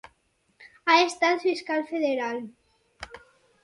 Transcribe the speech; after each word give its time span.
Ha 0.87 0.95
estat 1.03 1.45
fiscal 1.45 1.87
federal. 1.93 2.45